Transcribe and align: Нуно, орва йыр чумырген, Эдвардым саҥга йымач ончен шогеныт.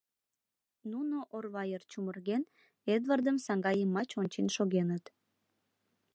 Нуно, 0.91 1.17
орва 1.35 1.63
йыр 1.69 1.83
чумырген, 1.91 2.43
Эдвардым 2.95 3.37
саҥга 3.45 3.71
йымач 3.75 4.09
ончен 4.21 4.47
шогеныт. 4.55 5.03